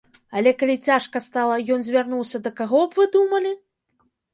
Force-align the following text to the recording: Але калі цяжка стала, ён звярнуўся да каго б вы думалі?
Але 0.39 0.53
калі 0.61 0.77
цяжка 0.87 1.21
стала, 1.27 1.61
ён 1.77 1.87
звярнуўся 1.91 2.37
да 2.49 2.57
каго 2.59 2.85
б 2.87 3.05
вы 3.05 3.11
думалі? 3.19 3.59